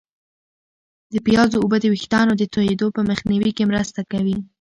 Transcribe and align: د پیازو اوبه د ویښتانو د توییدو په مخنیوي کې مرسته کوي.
د 1.13 1.15
پیازو 1.25 1.57
اوبه 1.61 1.77
د 1.81 1.85
ویښتانو 1.93 2.33
د 2.37 2.43
توییدو 2.53 2.87
په 2.95 3.01
مخنیوي 3.09 3.51
کې 3.57 3.69
مرسته 3.71 4.01
کوي. 4.11 4.37